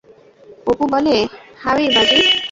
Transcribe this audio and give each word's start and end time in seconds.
অপু 0.69 0.85
বলে, 0.93 1.15
হাউই 1.63 1.87
বাজি। 1.95 2.17